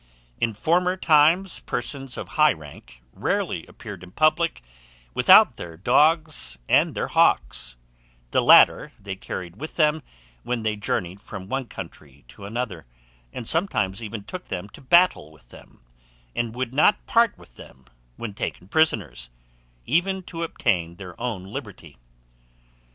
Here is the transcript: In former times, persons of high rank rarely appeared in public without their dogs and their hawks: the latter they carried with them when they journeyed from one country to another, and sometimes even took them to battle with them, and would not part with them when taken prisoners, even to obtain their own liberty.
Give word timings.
In 0.39 0.55
former 0.55 0.97
times, 0.97 1.59
persons 1.59 2.17
of 2.17 2.29
high 2.29 2.53
rank 2.53 3.03
rarely 3.13 3.67
appeared 3.67 4.01
in 4.01 4.09
public 4.09 4.63
without 5.13 5.57
their 5.57 5.77
dogs 5.77 6.57
and 6.67 6.95
their 6.95 7.09
hawks: 7.09 7.75
the 8.31 8.41
latter 8.41 8.93
they 8.99 9.15
carried 9.15 9.57
with 9.57 9.75
them 9.75 10.01
when 10.41 10.63
they 10.63 10.75
journeyed 10.75 11.21
from 11.21 11.47
one 11.47 11.67
country 11.67 12.25
to 12.29 12.45
another, 12.47 12.87
and 13.31 13.47
sometimes 13.47 14.01
even 14.01 14.23
took 14.23 14.47
them 14.47 14.69
to 14.69 14.81
battle 14.81 15.29
with 15.31 15.49
them, 15.49 15.81
and 16.35 16.55
would 16.55 16.73
not 16.73 17.05
part 17.05 17.37
with 17.37 17.55
them 17.55 17.85
when 18.15 18.33
taken 18.33 18.67
prisoners, 18.67 19.29
even 19.85 20.23
to 20.23 20.41
obtain 20.41 20.95
their 20.95 21.13
own 21.21 21.43
liberty. 21.43 21.99